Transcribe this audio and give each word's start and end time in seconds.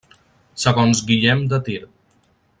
Segons 0.63 1.03
Guillem 1.11 1.45
de 1.53 1.61
Tir. 1.69 1.81